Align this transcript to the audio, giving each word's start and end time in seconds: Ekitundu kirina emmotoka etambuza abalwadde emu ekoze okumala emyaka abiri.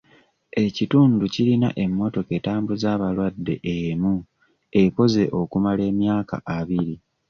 Ekitundu 0.63 1.23
kirina 1.33 1.69
emmotoka 1.83 2.31
etambuza 2.39 2.87
abalwadde 2.95 3.55
emu 3.75 4.13
ekoze 4.81 5.23
okumala 5.39 5.81
emyaka 5.91 6.35
abiri. 6.57 6.95